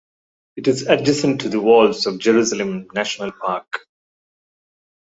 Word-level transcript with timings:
It 0.55 0.67
is 0.67 0.81
adjacent 0.87 1.41
to 1.41 1.49
the 1.49 1.61
Walls 1.61 2.07
of 2.07 2.17
Jerusalem 2.17 2.87
National 2.91 3.31
Park. 3.31 3.85